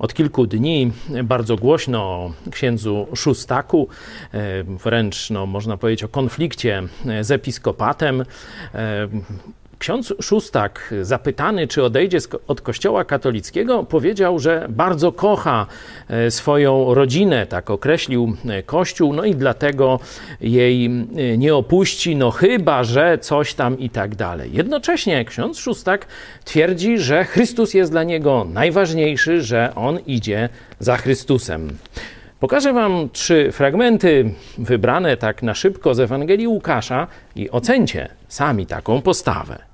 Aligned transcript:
Od 0.00 0.14
kilku 0.14 0.46
dni 0.46 0.92
bardzo 1.24 1.56
głośno 1.56 2.02
o 2.02 2.32
księdzu 2.50 3.06
Szustaku, 3.14 3.88
e, 4.34 4.64
wręcz 4.64 5.30
no, 5.30 5.46
można 5.46 5.76
powiedzieć 5.76 6.04
o 6.04 6.08
konflikcie 6.08 6.82
z 7.20 7.30
episkopatem. 7.30 8.24
E, 9.80 9.82
ksiądz 9.82 10.14
Szustak, 10.22 10.94
zapytany, 11.02 11.68
czy 11.68 11.84
odejdzie 11.84 12.18
od 12.48 12.60
Kościoła 12.60 13.04
katolickiego, 13.04 13.84
powiedział, 13.84 14.38
że 14.38 14.66
bardzo 14.68 15.12
kocha 15.12 15.66
e, 16.08 16.30
swoją 16.30 16.94
rodzinę, 16.94 17.46
tak 17.46 17.70
określił 17.70 18.36
Kościół, 18.66 19.12
no 19.12 19.24
i 19.24 19.34
dlatego 19.34 20.00
jej 20.40 20.90
nie 21.38 21.54
opuści, 21.54 22.16
no 22.16 22.30
chyba, 22.30 22.84
że 22.84 23.18
coś 23.18 23.54
tam 23.54 23.78
i 23.78 23.90
tak 23.90 24.14
dalej. 24.14 24.50
Jednocześnie 24.52 25.24
ksiądz 25.24 25.58
Szustak 25.58 26.06
twierdzi, 26.44 26.98
że 26.98 27.24
Chrystus 27.24 27.74
jest 27.74 27.90
dla 27.90 28.02
niego 28.02 28.46
najważniejszy, 28.52 29.42
że 29.42 29.72
on 29.74 29.98
idzie 30.06 30.48
za 30.78 30.96
Chrystusem. 30.96 31.68
Pokażę 32.40 32.72
Wam 32.72 33.08
trzy 33.12 33.52
fragmenty 33.52 34.34
wybrane 34.58 35.16
tak 35.16 35.42
na 35.42 35.54
szybko 35.54 35.94
z 35.94 36.00
Ewangelii 36.00 36.48
Łukasza 36.48 37.06
i 37.36 37.50
ocencie 37.50 38.08
sami 38.28 38.66
taką 38.66 39.02
postawę. 39.02 39.69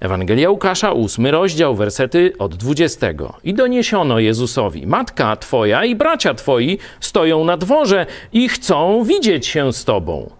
Ewangelia 0.00 0.50
Łukasza, 0.50 0.92
ósmy 0.92 1.30
rozdział, 1.30 1.74
wersety 1.74 2.32
od 2.38 2.54
20. 2.54 3.06
I 3.44 3.54
doniesiono 3.54 4.18
Jezusowi: 4.18 4.86
Matka 4.86 5.36
Twoja 5.36 5.84
i 5.84 5.94
bracia 5.94 6.34
Twoi 6.34 6.78
stoją 7.00 7.44
na 7.44 7.56
dworze 7.56 8.06
i 8.32 8.48
chcą 8.48 9.04
widzieć 9.04 9.46
się 9.46 9.72
z 9.72 9.84
Tobą. 9.84 10.30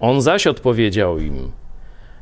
On 0.00 0.22
zaś 0.22 0.46
odpowiedział 0.46 1.18
im: 1.18 1.52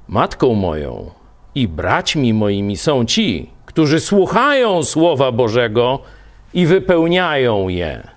Matką 0.09 0.55
moją 0.55 1.11
i 1.55 1.69
braćmi 1.69 2.35
moimi 2.35 2.77
są 2.77 3.05
ci, 3.05 3.51
którzy 3.67 4.01
słuchają 4.01 4.83
Słowa 4.83 5.33
Bożego 5.33 5.99
i 6.55 6.67
wypełniają 6.67 7.69
je. 7.69 8.09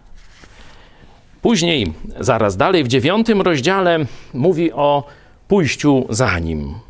Później, 1.42 1.94
zaraz 2.20 2.58
dalej, 2.58 2.84
w 2.84 2.88
dziewiątym 2.88 3.42
rozdziale 3.42 4.00
mówi 4.34 4.72
o 4.74 5.04
pójściu 5.48 6.06
za 6.10 6.40
nim. 6.40 6.85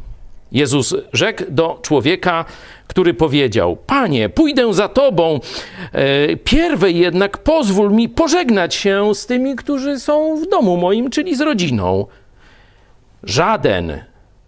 Jezus 0.56 0.96
rzekł 1.14 1.44
do 1.50 1.80
człowieka, 1.82 2.46
który 2.88 3.14
powiedział: 3.14 3.78
Panie, 3.88 4.30
pójdę 4.30 4.74
za 4.74 4.88
tobą. 4.90 5.40
E, 5.92 6.36
pierwej 6.36 6.98
jednak 6.98 7.38
pozwól 7.38 7.92
mi 7.92 8.10
pożegnać 8.10 8.76
się 8.76 9.16
z 9.16 9.26
tymi, 9.26 9.56
którzy 9.56 10.00
są 10.00 10.42
w 10.42 10.50
domu 10.50 10.78
moim, 10.78 11.10
czyli 11.10 11.36
z 11.36 11.42
rodziną. 11.42 12.06
Żaden, 13.24 14.04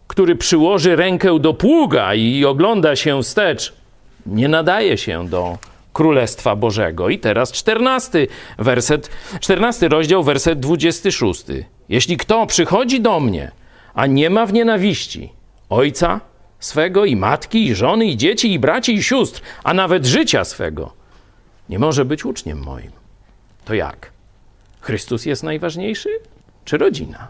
który 0.08 0.36
przyłoży 0.36 0.95
rękę 0.95 1.39
do 1.39 1.53
pługa 1.53 2.16
i 2.16 2.45
ogląda 2.45 2.95
się 2.95 3.23
wstecz, 3.23 3.73
nie 4.25 4.47
nadaje 4.47 4.97
się 4.97 5.27
do 5.30 5.58
Królestwa 5.94 6.55
Bożego. 6.55 7.09
I 7.09 7.19
teraz 7.19 7.52
czternasty 7.52 8.27
werset, 8.58 9.09
czternasty 9.39 9.88
rozdział, 9.88 10.23
werset 10.23 10.59
dwudziesty 10.59 11.11
szósty. 11.11 11.66
Jeśli 11.89 12.17
kto 12.17 12.45
przychodzi 12.45 13.02
do 13.02 13.19
mnie, 13.19 13.52
a 13.94 14.05
nie 14.05 14.30
ma 14.30 14.45
w 14.45 14.53
nienawiści 14.53 15.36
ojca 15.69 16.21
swego 16.59 17.05
i 17.05 17.15
matki, 17.15 17.65
i 17.65 17.75
żony, 17.75 18.05
i 18.05 18.17
dzieci, 18.17 18.53
i 18.53 18.59
braci, 18.59 18.93
i 18.93 19.03
sióstr, 19.03 19.41
a 19.63 19.73
nawet 19.73 20.05
życia 20.05 20.43
swego, 20.43 20.93
nie 21.69 21.79
może 21.79 22.05
być 22.05 22.25
uczniem 22.25 22.63
moim. 22.63 22.91
To 23.65 23.73
jak? 23.73 24.11
Chrystus 24.81 25.25
jest 25.25 25.43
najważniejszy, 25.43 26.09
czy 26.65 26.77
rodzina? 26.77 27.27